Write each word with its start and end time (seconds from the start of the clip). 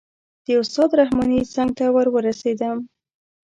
د 0.45 0.47
استاد 0.61 0.89
رحماني 0.99 1.39
څنګ 1.53 1.69
ته 1.77 1.85
ور 1.95 2.07
ورسېدم. 2.15 2.77